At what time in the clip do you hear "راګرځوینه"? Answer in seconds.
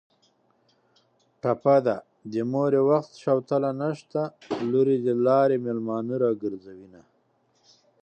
6.23-7.01